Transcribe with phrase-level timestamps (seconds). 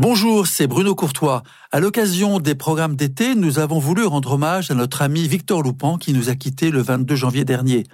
[0.00, 1.44] Bonjour, c'est Bruno Courtois.
[1.70, 5.98] À l'occasion des programmes d'été, nous avons voulu rendre hommage à notre ami Victor Loupan
[5.98, 7.84] qui nous a quittés le 22 janvier dernier.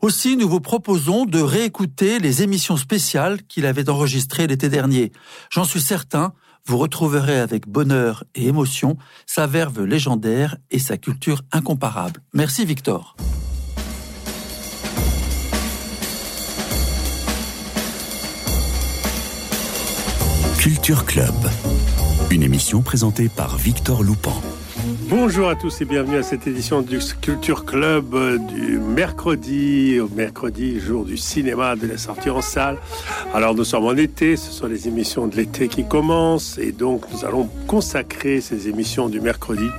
[0.00, 5.10] Aussi, nous vous proposons de réécouter les émissions spéciales qu'il avait enregistrées l'été dernier.
[5.50, 6.32] J'en suis certain,
[6.64, 8.96] vous retrouverez avec bonheur et émotion
[9.26, 12.20] sa verve légendaire et sa culture incomparable.
[12.34, 13.16] Merci Victor.
[20.68, 21.34] Culture Club,
[22.30, 24.38] une émission présentée par Victor Loupan.
[25.08, 28.14] Bonjour à tous et bienvenue à cette édition du Culture Club
[28.48, 32.76] du mercredi, mercredi, jour du cinéma, de la sortie en salle.
[33.32, 37.04] Alors nous sommes en été, ce sont les émissions de l'été qui commencent et donc
[37.14, 39.70] nous allons consacrer ces émissions du mercredi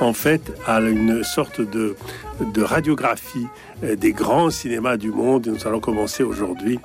[0.00, 1.96] en fait à une sorte de,
[2.40, 3.46] de radiographie
[3.82, 5.46] euh, des grands cinémas du monde.
[5.48, 6.78] Nous allons commencer aujourd'hui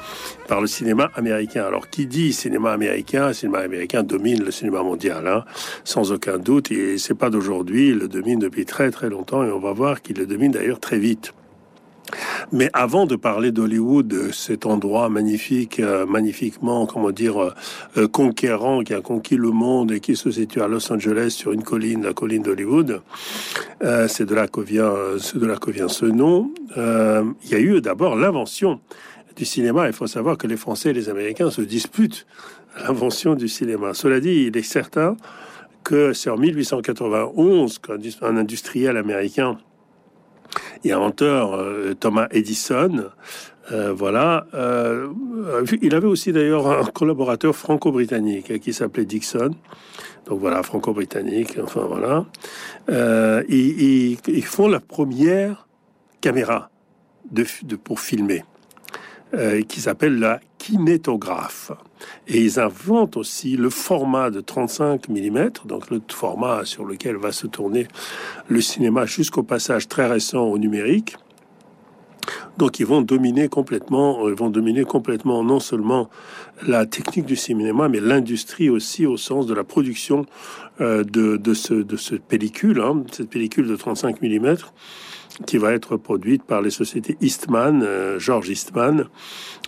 [0.48, 1.66] par le cinéma américain.
[1.66, 3.34] Alors, qui dit cinéma américain?
[3.34, 5.46] Cinéma américain domine le cinéma mondial, hein,
[5.84, 6.72] sans aucun doute.
[6.72, 10.02] Et c'est pas d'aujourd'hui, il le domine depuis très très longtemps et on va voir
[10.02, 11.34] qu'il le domine d'ailleurs très vite.
[12.52, 17.54] Mais avant de parler d'Hollywood, cet endroit magnifique, euh, magnifiquement, comment dire,
[17.98, 21.54] euh, conquérant, qui a conquis le monde et qui se situe à Los Angeles sur
[21.54, 23.02] une colline, la colline d'Hollywood,
[23.84, 26.52] euh, c'est de de là que vient ce nom.
[26.76, 28.80] il y a eu d'abord l'invention
[29.36, 29.88] du cinéma.
[29.88, 32.26] Il faut savoir que les Français et les Américains se disputent
[32.82, 33.94] l'invention du cinéma.
[33.94, 35.16] Cela dit, il est certain
[35.84, 39.58] que c'est en 1891 qu'un industriel américain
[40.84, 43.06] et inventeur euh, Thomas Edison.
[43.72, 44.48] Euh, voilà.
[44.54, 45.08] Euh,
[45.82, 49.52] il avait aussi d'ailleurs un collaborateur franco-britannique qui s'appelait Dixon.
[50.26, 51.58] Donc voilà, franco-britannique.
[51.64, 52.26] Enfin voilà.
[53.48, 55.68] ils, font la première
[56.20, 56.70] caméra
[57.84, 58.44] pour filmer,
[59.68, 61.72] qui s'appelle la kinétographe.
[62.28, 67.32] Et ils inventent aussi le format de 35 mm, donc le format sur lequel va
[67.32, 67.88] se tourner
[68.48, 71.16] le cinéma jusqu'au passage très récent au numérique.
[72.58, 76.10] Donc ils vont dominer complètement, ils vont dominer complètement non seulement
[76.68, 80.26] la technique du cinéma, mais l'industrie aussi au sens de la production
[80.80, 84.58] euh, de, de, ce, de pellicule, hein, cette pellicule de 35 mm
[85.46, 89.08] qui va être produite par les sociétés Eastman, euh, George Eastman,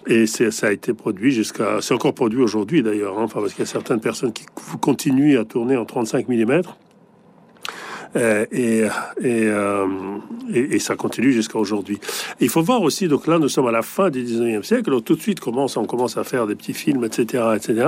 [0.07, 3.67] et ça a été produit jusqu'à, c'est encore produit aujourd'hui d'ailleurs, hein, parce qu'il y
[3.67, 4.45] a certaines personnes qui
[4.81, 6.61] continuent à tourner en 35 mm.
[8.15, 8.83] Euh, et,
[9.25, 9.87] euh,
[10.53, 11.99] et, ça continue jusqu'à aujourd'hui.
[12.39, 15.01] Il faut voir aussi, donc là nous sommes à la fin du 19e siècle, alors
[15.01, 17.87] tout de suite commence, on commence à faire des petits films, etc., etc.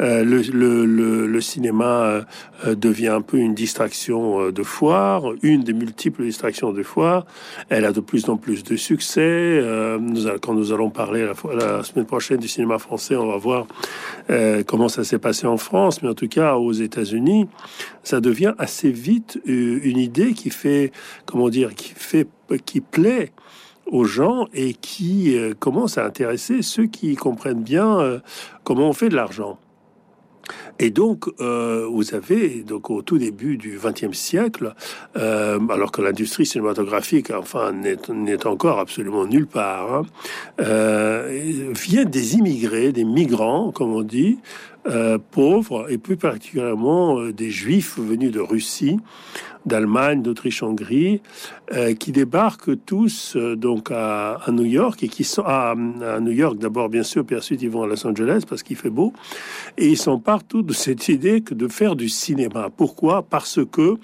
[0.00, 2.24] Euh, le, le, le, cinéma
[2.66, 7.26] euh, devient un peu une distraction euh, de foire, une des multiples distractions de foire.
[7.68, 9.62] Elle a de plus en plus de succès.
[10.00, 13.66] Nous, quand nous allons parler la, la, semaine prochaine du cinéma français, on va voir
[14.66, 17.46] comment ça s'est passé en France, mais en tout cas aux États-Unis,
[18.02, 20.92] ça devient assez vite une idée qui fait,
[21.26, 22.26] comment dire, qui fait,
[22.64, 23.32] qui plaît
[23.86, 28.20] aux gens et qui commence à intéresser ceux qui comprennent bien
[28.64, 29.58] comment on fait de l'argent.
[30.78, 34.74] Et donc, euh, vous avez donc au tout début du XXe siècle,
[35.16, 40.02] euh, alors que l'industrie cinématographique, enfin, n'est encore absolument nulle part, hein,
[40.60, 44.38] euh, viennent des immigrés, des migrants, comme on dit,
[44.86, 48.98] euh, pauvres, et plus particulièrement euh, des juifs venus de Russie,
[49.64, 51.22] d'Allemagne, d'Autriche-Hongrie,
[51.72, 56.58] euh, qui débarquent tous euh, donc à, New York et qui sont à, New York
[56.58, 59.14] d'abord bien sûr, puis ensuite ils vont à Los Angeles parce qu'il fait beau,
[59.78, 62.68] et ils sont partout de cette idée que de faire du cinéma.
[62.76, 63.22] Pourquoi?
[63.22, 63.96] Parce que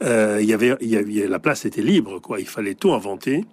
[0.00, 2.40] la place était libre, quoi.
[2.40, 3.44] Il fallait tout inventer.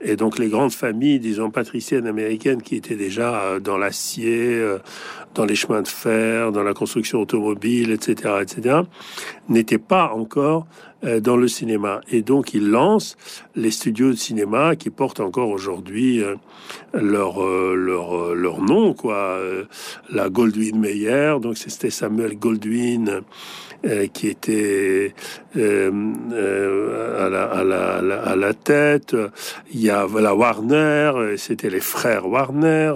[0.00, 4.78] Et donc les grandes familles, disons patriciennes américaines, qui étaient déjà euh, dans l'acier, euh,
[5.34, 8.82] dans les chemins de fer, dans la construction automobile, etc., etc.,
[9.48, 10.66] n'étaient pas encore
[11.04, 12.00] euh, dans le cinéma.
[12.12, 13.16] Et donc ils lancent
[13.56, 16.22] les studios de cinéma qui portent encore aujourd'hui
[16.92, 19.40] leur, leur, leur nom, quoi.
[20.10, 23.22] La Goldwyn Mayer, donc c'était Samuel Goldwyn
[24.12, 25.14] qui était
[25.56, 25.90] euh,
[26.32, 27.28] euh, à,
[27.64, 29.16] la, la, la, tête.
[29.72, 32.92] Il y a la Warner, c'était les frères Warner,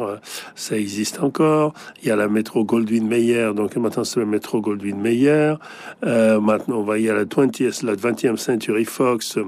[0.55, 1.73] ça existe encore.
[2.03, 5.55] Il y a la métro Goldwyn Mayer, donc maintenant c'est le métro Goldwyn Mayer.
[6.03, 9.39] maintenant, on va y a la 20th, la 20e Century Fox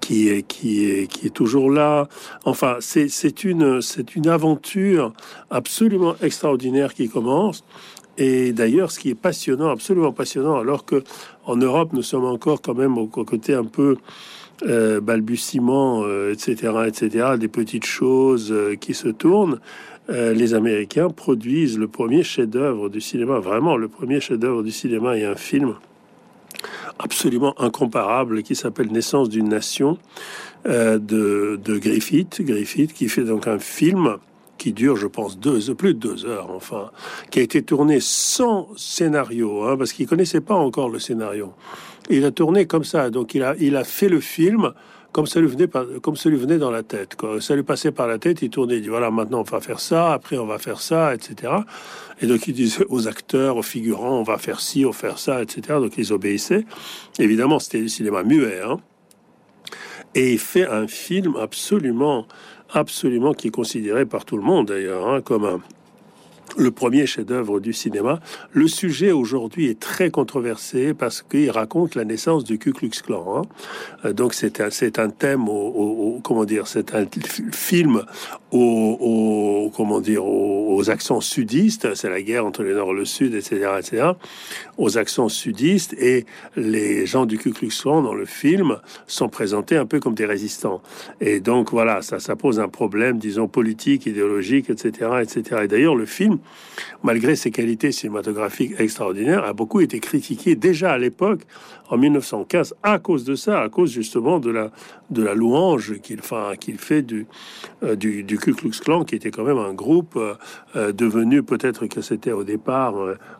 [0.00, 2.08] qui est, qui est, qui est toujours là.
[2.44, 5.12] Enfin, c'est une, c'est une aventure
[5.50, 7.64] absolument extraordinaire qui commence.
[8.18, 11.04] Et d'ailleurs, ce qui est passionnant, absolument passionnant, alors que
[11.46, 13.96] Europe, nous sommes encore quand même au côté un peu
[14.66, 19.60] euh, balbutiement, euh, etc., etc., des petites choses euh, qui se tournent.
[20.08, 25.24] les Américains produisent le premier chef-d'œuvre du cinéma, vraiment le premier chef-d'œuvre du cinéma et
[25.24, 25.74] un film
[26.98, 29.98] absolument incomparable qui s'appelle Naissance d'une nation
[30.64, 32.40] de, de Griffith.
[32.40, 34.16] Griffith qui fait donc un film
[34.58, 36.90] qui dure, je pense, deux, plus de deux heures, enfin,
[37.30, 41.54] qui a été tourné sans scénario, hein, parce qu'il connaissait pas encore le scénario.
[42.10, 44.72] Il a tourné comme ça, donc il a, il a fait le film
[45.12, 45.68] comme ça lui venait,
[46.02, 47.16] comme ça lui venait dans la tête.
[47.16, 47.40] Quoi.
[47.40, 49.80] Ça lui passait par la tête, il tournait, il dit voilà, maintenant on va faire
[49.80, 51.52] ça, après on va faire ça, etc.
[52.20, 55.18] Et donc il disait aux acteurs, aux figurants, on va faire ci, on va faire
[55.18, 55.78] ça, etc.
[55.80, 56.64] Donc ils obéissaient.
[57.18, 58.60] Évidemment, c'était du cinéma muet.
[58.62, 58.78] Hein.
[60.14, 62.26] Et il fait un film absolument
[62.72, 65.60] absolument qui est considéré par tout le monde d'ailleurs hein, comme un,
[66.56, 68.20] le premier chef-d'œuvre du cinéma.
[68.52, 73.24] Le sujet aujourd'hui est très controversé parce qu'il raconte la naissance du Ku Klux Klan.
[73.36, 73.42] Hein.
[74.04, 74.68] Euh, donc c'est un,
[75.04, 77.06] un thème, au, comment dire, c'est un
[77.52, 78.04] film
[78.50, 81.94] aux, comment dire, aux, accents sudistes.
[81.94, 84.12] C'est la guerre entre le Nord et le Sud, etc., etc.
[84.78, 86.24] Aux accents sudistes et
[86.56, 90.24] les gens du Ku Klux Klan dans le film sont présentés un peu comme des
[90.24, 90.80] résistants.
[91.20, 95.62] Et donc voilà, ça, ça pose un problème, disons politique, idéologique, etc., etc.
[95.64, 96.38] Et d'ailleurs le film
[97.02, 101.42] malgré ses qualités cinématographiques extraordinaires, a beaucoup été critiqué déjà à l'époque,
[101.90, 104.70] en 1915, à cause de ça, à cause justement de la,
[105.10, 106.20] de la louange qu'il
[106.78, 107.26] fait du,
[107.82, 110.34] euh, du, du, Ku Klux Klan, qui était quand même un groupe euh,
[110.76, 112.94] euh, devenu, peut-être que c'était au départ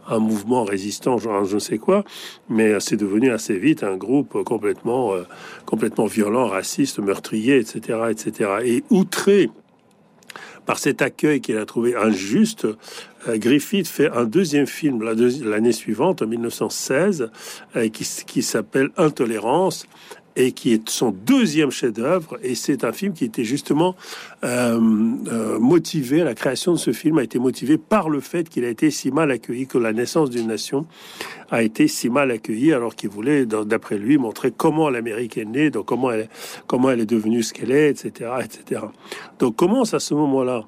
[0.06, 2.04] un mouvement résistant, genre je ne sais quoi,
[2.48, 5.12] mais c'est devenu assez vite un groupe complètement,
[5.66, 8.50] complètement violent, raciste, meurtrier, etc., etc.
[8.64, 9.50] Et outré
[10.68, 12.66] par cet accueil qu'il a trouvé injuste,
[13.26, 17.30] euh, Griffith fait un deuxième film l'année suivante, en 1916,
[17.74, 19.86] euh, qui, qui s'appelle Intolérance,
[20.38, 22.38] et qui est son deuxième chef-d'œuvre.
[22.42, 23.96] Et c'est un film qui était justement
[24.44, 24.78] euh,
[25.26, 28.68] euh, motivé, la création de ce film a été motivée par le fait qu'il a
[28.68, 30.86] été si mal accueilli, que la naissance d'une nation
[31.50, 35.70] a été si mal accueillie, alors qu'il voulait, d'après lui, montrer comment l'Amérique est née,
[35.70, 36.28] donc comment elle,
[36.68, 38.82] comment elle est devenue ce qu'elle est, etc., etc.
[39.40, 40.64] Donc commence à ce moment-là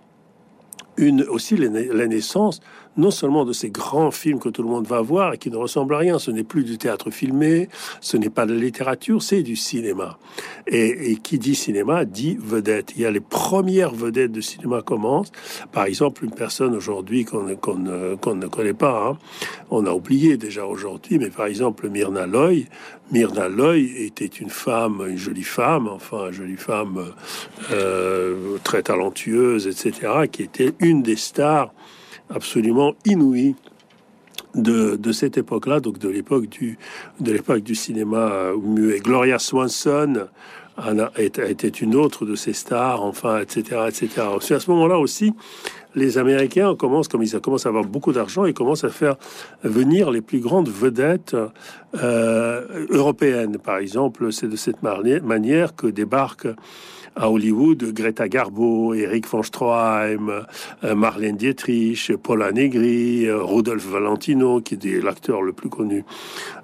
[0.96, 2.60] une aussi la naissance
[2.96, 5.56] non seulement de ces grands films que tout le monde va voir et qui ne
[5.56, 6.18] ressemblent à rien.
[6.18, 7.68] Ce n'est plus du théâtre filmé,
[8.00, 10.18] ce n'est pas de la littérature, c'est du cinéma.
[10.66, 12.92] Et, qui dit cinéma dit vedette.
[12.96, 15.32] Il y a les premières vedettes de cinéma commencent.
[15.72, 19.18] Par exemple, une personne aujourd'hui qu'on ne connaît pas, hein.
[19.70, 22.64] on a oublié déjà aujourd'hui, mais par exemple Myrna Loy.
[23.12, 27.12] Myrna Loy était une femme, une jolie femme, enfin une jolie femme
[27.72, 31.72] euh, très talentueuse, etc., qui était une des stars
[32.30, 33.54] absolument inouï
[34.54, 36.78] de, de cette époque-là, donc de l'époque du,
[37.20, 39.00] de l'époque du cinéma muet.
[39.00, 40.28] Gloria Swanson
[41.18, 44.08] était une autre de ces stars, enfin, etc., etc.
[44.40, 45.34] C'est à ce moment-là aussi,
[45.94, 49.16] les Américains commencent, comme ils commencent à avoir beaucoup d'argent, ils commencent à faire
[49.62, 51.36] venir les plus grandes vedettes
[52.00, 53.58] euh, européennes.
[53.58, 56.54] Par exemple, c'est de cette manière que débarquent
[57.16, 60.44] à Hollywood, Greta Garbo, Eric von Stroheim,
[60.84, 66.04] euh, Marlène Dietrich, Paula Negri, euh, Rodolphe Valentino, qui est l'acteur le plus connu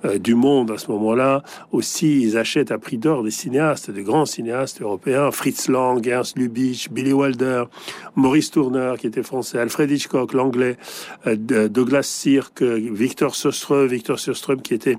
[0.04, 1.43] euh, du monde à ce moment-là.
[1.72, 6.38] Aussi, ils achètent à prix d'or des cinéastes, des grands cinéastes européens, Fritz Lang, Ernst
[6.38, 7.64] Lubitsch, Billy Wilder,
[8.14, 10.76] Maurice Tourner, qui était français, Alfred Hitchcock, l'anglais,
[11.26, 14.97] Douglas Sirk, Victor Sjöström, Victor Sjöström, qui était,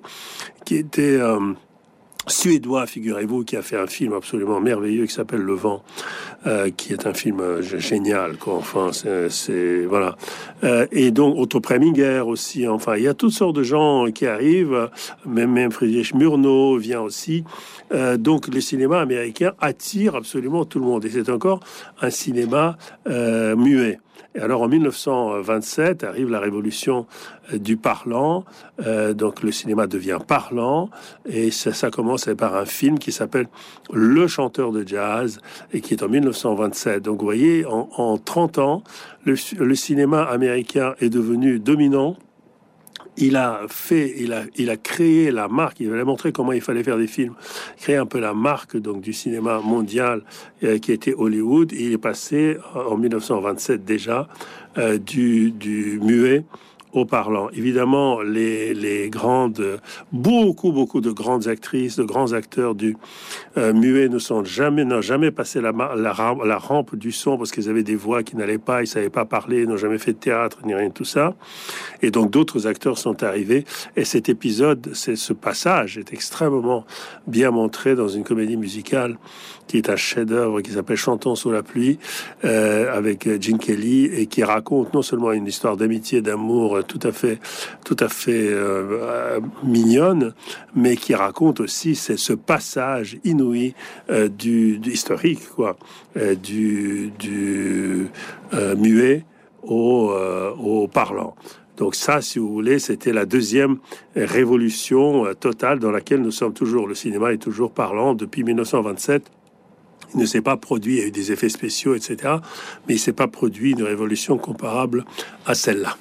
[0.66, 1.20] qui était
[2.28, 5.84] suédois, figurez-vous, qui a fait un film absolument merveilleux qui s'appelle Le Vent,
[6.46, 8.38] euh, qui est un film euh, génial.
[8.38, 8.56] Quoi.
[8.56, 10.16] Enfin, c'est voilà.
[10.64, 12.68] Euh, et donc Otto Preminger aussi.
[12.68, 14.90] Enfin, il y a toutes sortes de gens qui arrivent.
[15.26, 17.44] Même, même Friedrich Murnau vient aussi.
[18.18, 21.06] donc, le cinéma américain attire absolument tout le monde.
[21.06, 21.62] Et c'est encore
[22.02, 24.00] un cinéma muet.
[24.36, 27.06] Et alors en 1927 arrive la révolution
[27.54, 28.46] euh, du parlant,
[28.86, 30.90] euh, donc le cinéma devient parlant,
[31.26, 33.48] et ça, commence par un film qui s'appelle
[33.92, 35.40] Le chanteur de jazz,
[35.74, 37.04] et qui est en 1927.
[37.04, 38.84] Donc vous voyez, en, en 30 ans,
[39.26, 42.16] le cinéma américain est devenu dominant
[43.18, 45.80] il a fait, il a, il a créé la marque.
[45.80, 47.34] Il a montré comment il fallait faire des films,
[47.78, 50.22] créer un peu la marque donc du cinéma mondial
[50.64, 51.72] euh, qui était Hollywood.
[51.72, 54.28] il est passé en 1927 déjà
[54.78, 56.44] euh, du, du muet
[56.94, 57.50] au parlant.
[57.52, 59.80] Évidemment, les, grandes,
[60.12, 62.98] beaucoup, beaucoup de grandes actrices, de grands acteurs du
[63.58, 65.72] euh, muet ne sont jamais, n'ont jamais passé la,
[66.58, 69.66] rampe du son parce qu'ils avaient des voix qui n'allaient pas, ils savaient pas parler,
[69.66, 71.36] n'ont jamais fait de théâtre ni rien de tout ça.
[72.02, 73.66] Et donc d'autres acteurs sont arrivés.
[73.96, 76.86] Et cet épisode, c'est ce passage est extrêmement
[77.28, 79.18] bien montré dans une comédie musicale
[79.68, 82.00] qui est un chef-d'œuvre qui s'appelle Chantons sous la pluie
[82.46, 87.12] euh, avec Gene Kelly et qui raconte non seulement une histoire d'amitié, d'amour tout à
[87.12, 87.40] fait,
[87.86, 90.34] tout à fait euh, mignonne,
[90.76, 93.74] mais qui raconte aussi c'est ce passage inouï
[94.10, 95.78] euh, du, historique quoi,
[96.18, 97.12] euh, du,
[98.54, 99.26] euh, muet
[99.64, 101.36] au, euh, au parlant.
[101.78, 103.78] Donc ça, si vous voulez, c'était la deuxième
[104.16, 106.88] révolution totale dans laquelle nous sommes toujours.
[106.88, 109.32] Le cinéma est toujours parlant depuis 1927
[110.14, 112.36] il ne s'est pas produit, il y a eu des effets spéciaux, etc.
[112.88, 115.06] Mais il ne s'est pas produit une révolution comparable
[115.46, 115.98] à celle-là.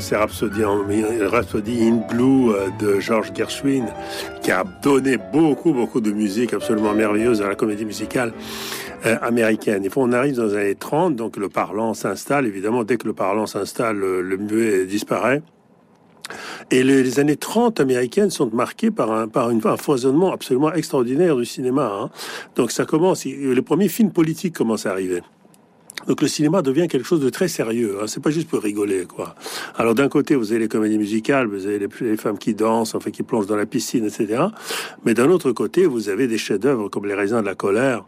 [0.00, 3.84] C'est Rhapsody, Rhapsody in Blue euh, de George Gershwin,
[4.42, 8.32] qui a donné beaucoup, beaucoup de musique absolument merveilleuse à la comédie musicale
[9.04, 9.84] euh, américaine.
[9.84, 12.46] Et on arrive dans les années 30, donc le parlant s'installe.
[12.46, 15.42] Évidemment, dès que le parlant s'installe, le, le muet disparaît.
[16.70, 20.72] Et les, les, années 30 américaines sont marquées par un, par une, un foisonnement absolument
[20.72, 21.92] extraordinaire du cinéma.
[21.92, 22.10] Hein.
[22.54, 25.20] Donc ça commence, les premiers films politiques commencent à arriver.
[26.06, 27.98] Donc le cinéma devient quelque chose de très sérieux.
[28.00, 28.06] Hein.
[28.06, 29.34] C'est pas juste pour rigoler, quoi.
[29.76, 33.10] Alors d'un côté, vous avez les comédies musicales, vous avez les, femmes qui dansent, enfin
[33.10, 34.44] qui plongent dans la piscine, etc.
[35.04, 38.04] Mais d'un autre côté, vous avez des chefs-d'œuvre comme Les raisins de la colère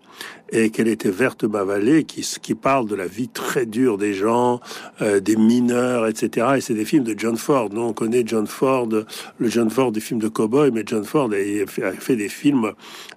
[0.50, 4.14] et qu'elle était verte ma vallée, qui, qui parle de la vie très dure des
[4.14, 4.60] gens,
[5.02, 6.46] euh, des mineurs, etc.
[6.56, 7.68] Et c'est des films de John Ford.
[7.72, 11.30] Nous, on connaît John Ford, le John Ford des films de cowboy, mais John Ford
[11.32, 12.72] a fait, a fait des films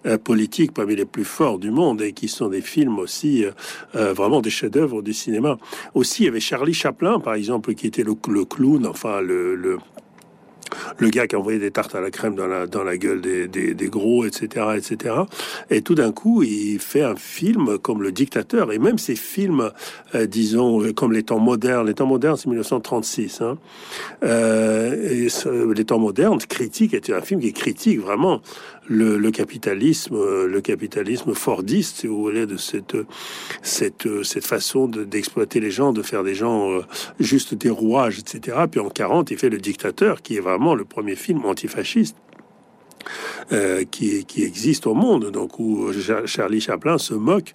[0.05, 3.45] euh, politiques parmi les plus forts du monde et qui sont des films aussi
[3.95, 5.57] euh, vraiment des chefs-d'œuvre du cinéma.
[5.93, 9.55] Aussi, il y avait Charlie Chaplin, par exemple, qui était le, le clown, enfin le,
[9.55, 9.77] le
[10.97, 13.47] le gars qui envoyait des tartes à la crème dans la, dans la gueule des,
[13.47, 15.15] des, gros, etc., etc.
[15.69, 18.71] Et tout d'un coup, il fait un film comme Le Dictateur.
[18.71, 19.71] Et même ces films,
[20.15, 23.41] euh, disons, comme Les Temps modernes, Les Temps modernes, c'est 1936.
[23.41, 23.57] Hein.
[24.23, 25.27] Euh, et
[25.75, 28.41] Les Temps modernes, critique, est un film qui critique vraiment
[28.87, 32.97] le, capitalisme, le capitalisme fordiste, si vous voulez, de cette
[33.61, 36.81] cette cette façon d'exploiter les gens, de faire des gens euh,
[37.19, 38.57] juste des rouages, etc.
[38.69, 42.17] Puis en 40, il fait le dictateur, qui est vraiment le premier film antifasciste.
[43.51, 45.91] Euh, qui, existe au monde, donc où
[46.25, 47.53] Charlie Chaplin se moque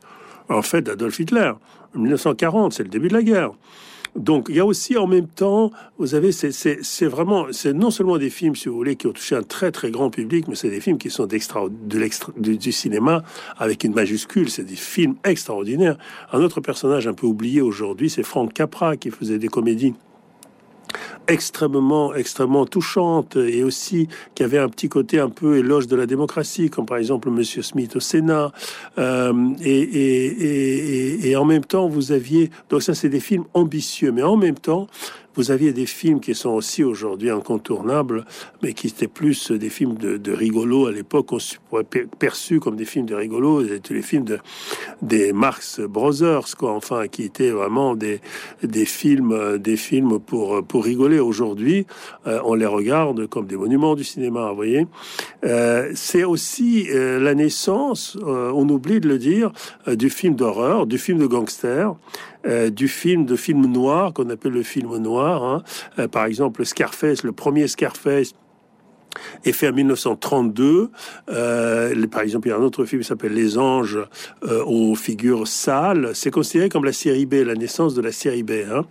[0.48, 1.52] en fait d'Adolf Hitler.
[1.94, 3.52] En 1940, c'est le début de la guerre.
[4.14, 8.18] Donc il y a aussi en même temps, vous avez, c'est vraiment, c'est non seulement
[8.18, 10.70] des films, si vous voulez, qui ont touché un très très grand public, mais c'est
[10.70, 13.22] des films qui sont d'extra, de l'extra, du, cinéma
[13.58, 14.50] avec une majuscule.
[14.50, 15.98] C'est des films extraordinaires.
[16.32, 19.94] Un autre personnage un peu oublié aujourd'hui, c'est Frank Capra qui faisait des comédies
[21.28, 26.06] extrêmement, extrêmement touchante et aussi qui avait un petit côté un peu éloge de la
[26.06, 28.52] démocratie, comme par exemple Monsieur Smith au Sénat.
[28.98, 34.36] Euh, et, en même temps, vous aviez donc ça, c'est des films ambitieux, mais en
[34.36, 34.88] même temps,
[35.36, 38.24] vous aviez des films qui sont aussi aujourd'hui incontournables,
[38.62, 41.30] mais qui étaient plus des films de, de rigolo à l'époque,
[42.18, 44.38] perçus comme des films de rigolo, les films de,
[45.02, 48.20] des Marx Brothers, quoi, enfin, qui étaient vraiment des,
[48.62, 51.15] des films, des films pour, pour rigoler.
[51.18, 51.86] Aujourd'hui,
[52.26, 54.86] euh, on les regarde comme des monuments du cinéma, vous voyez.
[55.44, 59.52] Euh, c'est aussi euh, la naissance, on oublie de le dire,
[59.86, 61.94] du film d'horreur, du film de gangster.
[62.70, 65.42] Du film, de film noir, qu'on appelle le film noir.
[65.42, 66.06] Hein.
[66.06, 68.34] Par exemple, Scarface, le premier Scarface,
[69.44, 70.90] est fait en 1932.
[71.28, 73.98] Euh, par exemple, il y a un autre film qui s'appelle Les Anges
[74.44, 76.10] euh, aux figures sales.
[76.14, 78.52] C'est considéré comme la série B, la naissance de la série B.
[78.70, 78.84] Hein.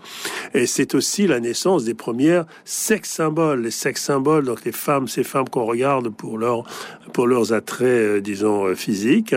[0.53, 3.62] Et c'est aussi la naissance des premières sex symboles.
[3.62, 6.63] Les sex symboles, donc les femmes, ces femmes qu'on regarde pour leur
[7.13, 9.36] pour leurs attraits, euh, disons, physiques.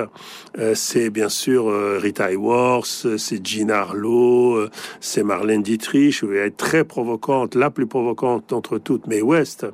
[0.75, 1.67] C'est bien sûr
[2.01, 4.67] Rita Hayworth, c'est Jean Harlow,
[5.01, 9.67] c'est Marlène Dietrich, elle est très provocante, la plus provocante d'entre toutes, mais West,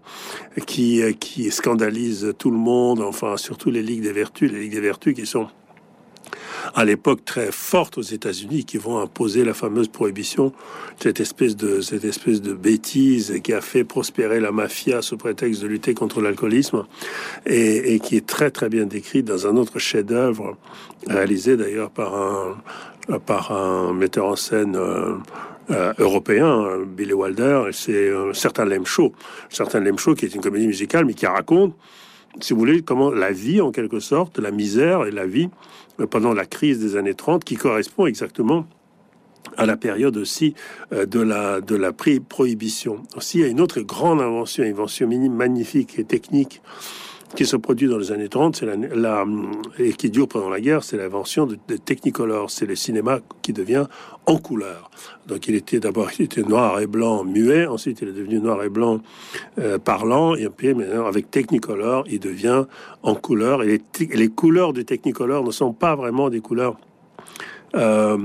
[0.66, 4.75] qui euh, qui scandalise tout le monde, enfin surtout les ligues des vertus, les ligues
[4.75, 5.49] des vertus qui sont
[6.75, 10.52] à l'époque très fortes aux États-Unis, qui vont imposer la fameuse prohibition,
[10.99, 15.62] cette espèce de cette espèce de bêtise qui a fait prospérer la mafia sous prétexte
[15.62, 16.84] de lutter contre l'alcoolisme,
[17.46, 20.56] et, qui est très très bien décrite dans un autre chef-d'œuvre
[21.06, 22.56] réalisé d'ailleurs par un
[23.26, 24.76] par un metteur en scène.
[24.76, 25.14] Euh,
[25.71, 29.12] euh, européen, Billy Wilder, c'est un certain Lem Show.
[29.49, 31.75] Certain Lem Show qui est une comédie musicale, mais qui raconte,
[32.40, 35.49] si vous voulez, comment la vie, en quelque sorte, la misère et la vie
[36.00, 38.66] euh, pendant la crise des années 30, qui correspond exactement
[39.56, 40.54] à la période aussi
[40.92, 43.02] euh, de la de la prohibition.
[43.16, 46.61] Aussi, il y a une autre grande invention, invention magnifique et technique
[47.35, 49.25] qui se produit dans les années 30, c'est la,
[49.79, 52.50] et qui dure pendant la guerre, c'est l'invention de, Technicolor.
[52.50, 53.87] C'est le cinéma qui devient
[54.26, 54.91] en couleur.
[55.26, 56.11] Donc il était d'abord
[56.47, 59.00] noir et blanc muet, ensuite il est devenu noir et blanc
[59.59, 62.64] euh, parlant, et puis maintenant avec Technicolor, il devient
[63.03, 63.62] en couleur.
[63.62, 66.77] Et les, les couleurs du Technicolor ne sont pas vraiment des couleurs
[67.75, 68.18] euh,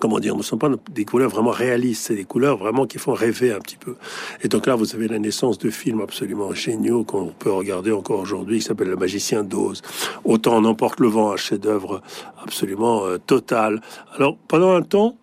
[0.00, 3.12] comment dire, ne sont pas des couleurs vraiment réalistes, c'est des couleurs vraiment qui font
[3.12, 3.96] rêver un petit peu.
[4.42, 8.20] Et donc là, vous avez la naissance de films absolument géniaux qu'on peut regarder encore
[8.20, 9.82] aujourd'hui, qui s'appelle Le Magicien d'Oz.
[10.24, 12.02] Autant on emporte le vent, un chef-d'œuvre
[12.42, 13.80] absolument euh, total.
[14.14, 15.16] Alors, pendant un temps,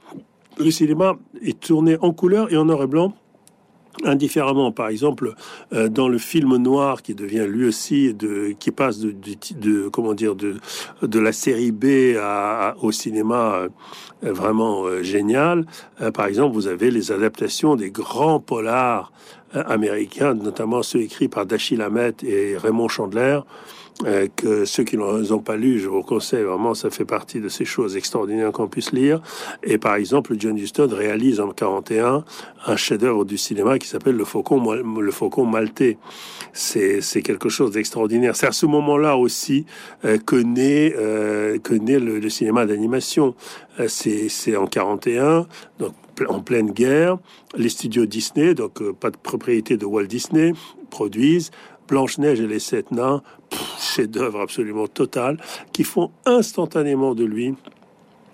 [0.57, 3.13] le cinéma est tourné en couleur et en noir et blanc
[4.03, 4.71] indifféremment.
[4.71, 5.33] Par exemple,
[5.73, 9.13] euh, dans le film noir qui devient lui aussi de qui passe de,
[9.55, 10.55] de, comment dire de
[11.01, 13.67] de la série B à, au cinéma
[14.23, 15.65] euh, vraiment euh, génial.
[16.13, 19.11] par exemple, vous avez les adaptations des grands polars
[19.53, 23.39] américains, notamment ceux écrits par Dashiell Hammett et Raymond Chandler.
[24.05, 27.39] Euh, que ceux qui ne ont pas lu, je vous conseille vraiment, ça fait partie
[27.39, 29.21] de ces choses extraordinaires qu'on puisse lire.
[29.61, 32.25] Et par exemple, John Huston réalise en 41
[32.65, 35.97] un chef-d'œuvre du cinéma qui s'appelle Le Faucon, le Faucon maltais.
[36.53, 38.35] C'est, quelque chose d'extraordinaire.
[38.35, 39.65] C'est à ce moment-là aussi
[40.05, 43.35] euh, que naît, euh, que naît le, cinéma d'animation.
[43.87, 45.47] C'est, c'est en 41,
[45.79, 45.93] donc
[46.27, 47.17] en pleine guerre.
[47.55, 50.53] Les studios Disney, donc pas de propriété de Walt Disney,
[50.89, 51.51] produisent
[51.87, 53.21] Blanche-Neige et les Sept Nains,
[53.79, 55.37] chef-d'œuvre absolument total,
[55.71, 57.55] qui font instantanément de lui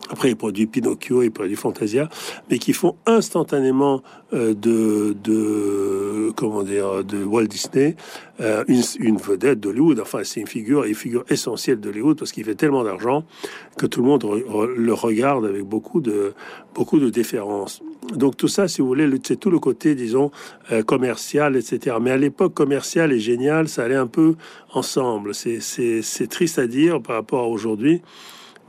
[0.09, 2.09] après, il produit Pinocchio, il produit Fantasia,
[2.49, 4.01] mais qui font instantanément
[4.33, 7.95] euh, de, de, comment dire, de Walt Disney
[8.41, 9.99] euh, une, une, vedette d'Hollywood.
[9.99, 13.23] Enfin, c'est une figure, une figure essentielle d'Hollywood parce qu'il fait tellement d'argent
[13.77, 14.25] que tout le monde
[14.75, 16.33] le regarde avec beaucoup de,
[16.73, 17.81] beaucoup de déférence.
[18.15, 20.31] Donc tout ça, si vous voulez, c'est tout le côté, disons,
[20.71, 21.97] euh, commercial, etc.
[22.01, 24.35] Mais à l'époque, commercial et génial, ça allait un peu
[24.73, 25.35] ensemble.
[25.35, 28.01] C'est triste à dire par rapport à aujourd'hui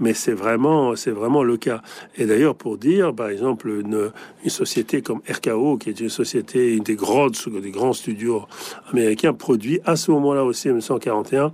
[0.00, 1.82] mais c'est vraiment, c'est vraiment le cas.
[2.16, 4.10] Et d'ailleurs, pour dire, par exemple, une,
[4.48, 8.46] société comme RKO, qui est une société, une des grandes, des grands studios
[8.90, 11.52] américains, produit à ce moment-là aussi, en 1941,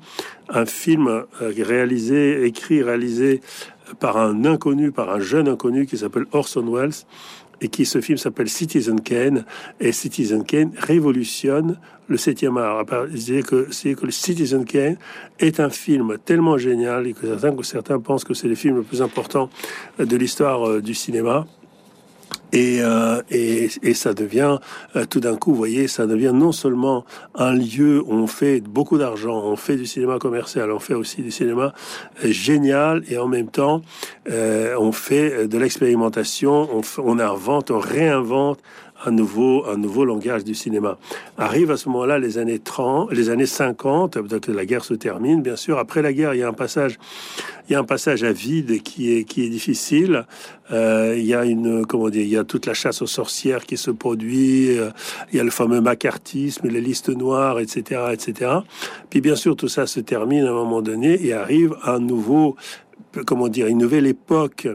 [0.48, 1.24] un film euh,
[1.58, 3.40] réalisé, écrit, réalisé
[4.00, 7.04] par un inconnu, par un jeune inconnu qui s'appelle Orson Welles,
[7.60, 9.44] et qui ce film s'appelle Citizen Kane
[9.80, 12.84] et Citizen Kane révolutionne le 7e art.
[13.14, 14.96] C'est que, le Citizen Kane
[15.38, 18.76] est un film tellement génial et que certains, que certains pensent que c'est le film
[18.76, 19.50] le plus important
[19.98, 21.46] de l'histoire euh, du cinéma.
[22.52, 24.58] Et, euh, et, et, ça devient
[24.94, 27.04] euh, tout d'un coup, vous voyez, ça devient non seulement
[27.34, 31.22] un lieu où on fait beaucoup d'argent, on fait du cinéma commercial, on fait aussi
[31.22, 31.74] du cinéma
[32.24, 33.82] euh, génial, et en même temps,
[34.28, 38.60] on fait de l'expérimentation, on, on invente, on réinvente
[39.04, 40.98] un nouveau, un nouveau langage du cinéma.
[41.36, 45.42] Arrive à ce moment-là les années 30, les années 50, que la guerre se termine,
[45.42, 45.78] bien sûr.
[45.78, 46.98] Après la guerre, il y a un passage,
[47.68, 50.26] il y a un passage à vide qui est, qui est difficile.
[50.72, 53.66] Euh, il y a une, comment dire, il y a toute la chasse aux sorcières
[53.66, 54.76] qui se produit.
[54.78, 54.90] Euh,
[55.32, 58.50] il y a le fameux macartisme, les listes noires, etc., etc.
[59.10, 62.56] Puis bien sûr, tout ça se termine à un moment donné et arrive un nouveau,
[63.26, 64.68] comment dire, une nouvelle époque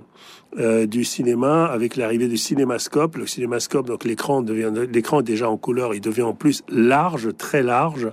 [0.60, 3.16] euh, du cinéma avec l'arrivée du cinémascope.
[3.16, 7.64] Le cinémascope, donc l'écran devient l'écran déjà en couleur, il devient en plus large, très
[7.64, 8.12] large.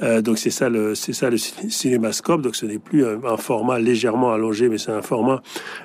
[0.00, 2.40] Euh, donc c'est ça le c'est ça le cinémascope.
[2.40, 5.42] Donc ce n'est plus un, format légèrement allongé, mais c'est un format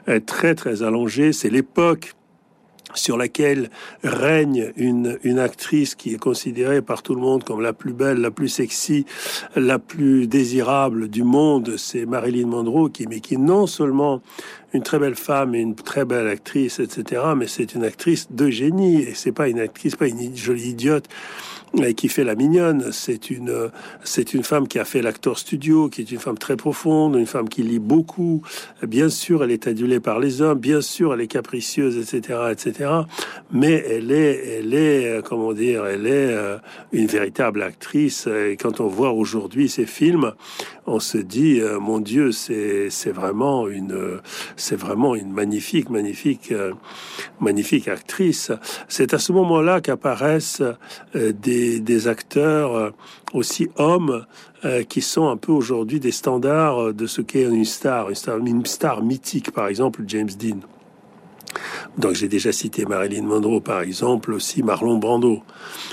[0.07, 1.33] euh, très très allongé.
[1.33, 2.13] C'est l'époque
[2.93, 3.69] sur laquelle
[4.03, 8.19] règne une, une actrice qui est considérée par tout le monde comme la plus belle,
[8.19, 9.05] la plus sexy,
[9.55, 14.21] la plus désirable du monde, c'est Marilyn Monroe, qui, mais qui non seulement
[14.73, 18.49] une très belle femme et une très belle actrice, etc., mais c'est une actrice de
[18.49, 21.07] génie, et c'est pas une actrice, pas une jolie idiote,
[21.95, 22.91] qui fait la mignonne.
[22.91, 23.69] C'est une,
[24.03, 27.25] c'est une femme qui a fait l'acteur studio, qui est une femme très profonde, une
[27.25, 28.41] femme qui lit beaucoup.
[28.83, 30.59] Bien sûr, elle est adulée par les hommes.
[30.59, 32.91] Bien sûr, elle est capricieuse, etc., etc.
[33.51, 36.57] Mais elle est, elle est, comment dire, elle est euh,
[36.91, 38.27] une véritable actrice.
[38.27, 40.33] Et quand on voit aujourd'hui ces films,
[40.87, 44.19] on se dit, euh, mon Dieu, c'est, vraiment une,
[44.55, 46.73] c'est vraiment une magnifique, magnifique, euh,
[47.39, 48.51] magnifique actrice.
[48.87, 50.63] C'est à ce moment-là qu'apparaissent
[51.13, 52.89] des des, acteurs euh,
[53.33, 54.25] aussi hommes
[54.65, 58.37] euh, qui sont un peu aujourd'hui des standards de ce qu'est une star, une star,
[58.37, 60.59] une star mythique, par exemple James Dean.
[61.97, 65.41] Donc j'ai déjà cité Marilyn Monroe par exemple, aussi Marlon Brando.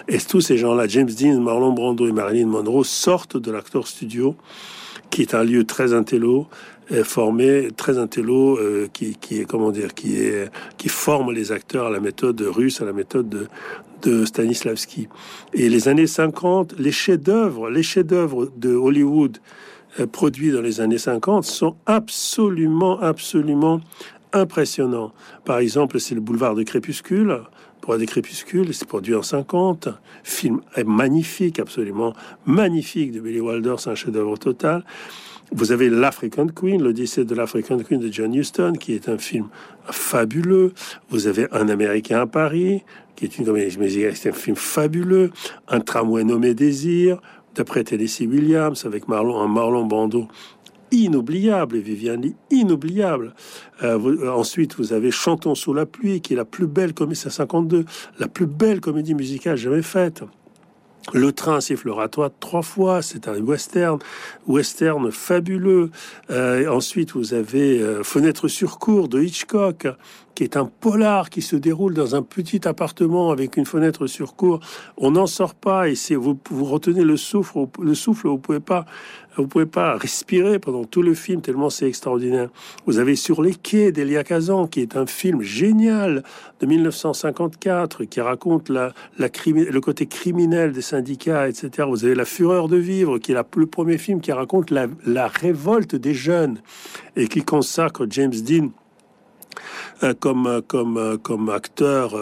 [0.08, 4.36] Et tous ces gens-là, James Dean, Marlon Brando et Marilyn Monroe, sortent de l'acteur studio,
[5.14, 6.48] qui est un lieu très intello,
[6.90, 8.58] euh, formé, très intello,
[8.92, 12.80] qui, qui est comment dire, qui est qui forme les acteurs à la méthode russe,
[12.80, 13.46] à la méthode de,
[14.02, 15.08] de Stanislavski.
[15.52, 19.38] Et les années 50, les chefs-d'œuvre, les chefs-d'œuvre de Hollywood
[20.00, 23.80] euh, produits dans les années 50 sont absolument, absolument
[24.32, 25.12] impressionnants.
[25.44, 27.38] Par exemple, c'est le boulevard de Crépuscule.
[27.84, 29.90] Pour des crépuscules, c'est produit en 50.
[30.22, 32.14] Film magnifique, absolument
[32.46, 34.86] magnifique de Billy Wilder, c'est un chef-d'œuvre total.
[35.52, 39.48] Vous avez l'African Queen, l'Odyssée de l'African Queen de John Huston, qui est un film
[39.84, 40.72] fabuleux.
[41.10, 42.84] Vous avez Un Américain à Paris,
[43.16, 45.30] qui est une comédie musicale, c'est un film fabuleux.
[45.68, 47.20] Un tramway nommé Désir,
[47.54, 50.26] d'après Tennessee Williams, avec Marlon, un Marlon Bando
[50.94, 53.34] inoubliable, et Viviani inoubliable.
[53.82, 57.84] Euh, ensuite, vous avez Chantons sous la pluie, qui est la plus belle comédie, 52,
[58.18, 60.22] la plus belle comédie musicale jamais faite.
[61.12, 63.98] Le train sifflera toi trois fois, c'est un western,
[64.46, 65.90] western fabuleux.
[66.30, 69.86] Euh, ensuite, vous avez euh, Fenêtre sur cour de Hitchcock,
[70.34, 74.34] qui est un polar qui se déroule dans un petit appartement avec une fenêtre sur
[74.34, 74.60] cour.
[74.96, 78.60] On n'en sort pas et c'est vous, vous retenez le souffle, le souffle, vous pouvez
[78.60, 78.86] pas,
[79.36, 82.48] vous pouvez pas respirer pendant tout le film tellement c'est extraordinaire.
[82.86, 86.22] Vous avez Sur les quais d'Elia Kazan qui est un film génial
[86.60, 91.88] de 1954 qui raconte la, la le côté criminel des syndicats, etc.
[91.88, 95.26] Vous avez La Fureur de vivre qui est le premier film qui raconte la, la
[95.26, 96.60] révolte des jeunes
[97.16, 98.70] et qui consacre James Dean
[100.20, 102.14] comme, euh, comme, euh, comme acteur.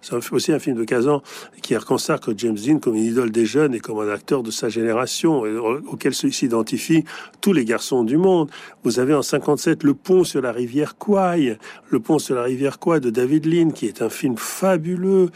[0.00, 1.22] C'est aussi un film de Kazan
[1.62, 4.68] qui consacre James Dean comme une idole des jeunes et comme un acteur de sa
[4.68, 5.42] génération
[5.90, 7.04] auquel s'identifient
[7.40, 8.50] tous les garçons du monde.
[8.84, 11.58] Vous avez en 57 Le pont sur la rivière Kwai,
[11.90, 15.30] Le pont sur la rivière Kwai de David Lean, qui est un film fabuleux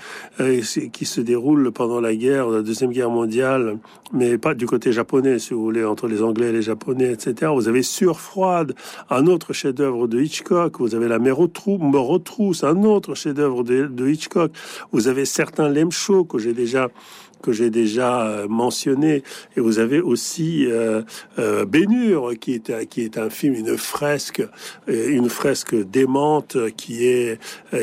[0.93, 3.79] qui se déroule pendant la guerre, la deuxième guerre mondiale,
[4.13, 7.51] mais pas du côté japonais, si vous voulez, entre les Anglais et les Japonais, etc.
[7.55, 8.75] Vous avez Sur froide,
[9.11, 10.79] un autre chef-d'œuvre de Hitchcock.
[10.79, 14.53] Vous avez La mer au trou, me retrousse, un autre chef-d'œuvre de, Hitchcock.
[14.93, 16.89] Vous avez certains Lemcho que j'ai déjà
[17.43, 19.23] que j'ai déjà euh, mentionné.
[19.55, 21.03] Et vous avez aussi euh,
[21.39, 21.67] euh
[22.41, 24.43] qui est, qui est un film, une fresque,
[24.89, 27.39] euh, une fresque démente qui est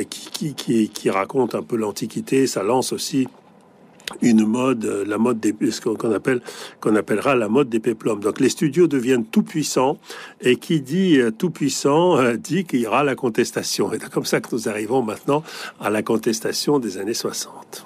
[0.10, 2.48] qui, qui, qui, qui raconte un peu l'Antiquité.
[2.48, 3.28] Ça lance aussi
[4.22, 6.42] une mode, euh, la mode des, ce qu'on appelle,
[6.80, 8.20] qu'on appellera la mode des péplums.
[8.20, 9.98] Donc les studios deviennent tout puissants
[10.42, 13.94] et qui dit euh, tout puissant euh, dit qu'il y aura la contestation.
[13.94, 15.44] Et c'est comme ça que nous arrivons maintenant
[15.80, 17.86] à la contestation des années 60.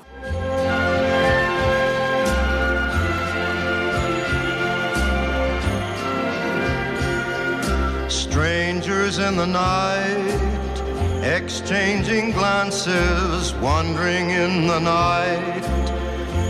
[8.07, 10.55] Strangers in the night
[11.25, 15.94] exchanging glances, wandering in the night.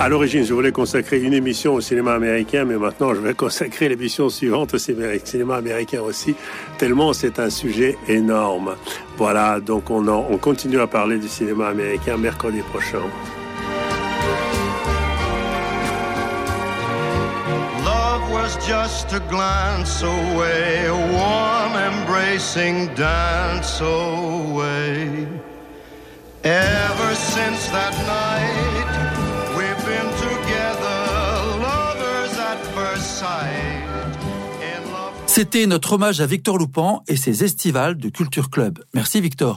[0.00, 3.88] À l'origine, je voulais consacrer une émission au cinéma américain, mais maintenant je vais consacrer
[3.88, 6.36] l'émission suivante au cinéma américain aussi,
[6.78, 8.76] tellement c'est un sujet énorme.
[9.16, 13.02] Voilà, donc on, continue à parler du cinéma américain mercredi prochain.
[18.66, 25.26] Just a glance away, a embracing dance away.
[26.44, 29.17] Ever since that night,
[35.26, 38.80] C'était notre hommage à Victor Loupan et ses estivales de Culture Club.
[38.92, 39.56] Merci Victor.